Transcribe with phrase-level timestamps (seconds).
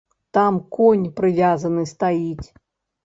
[0.37, 2.47] Там конь прывязаны стаіць.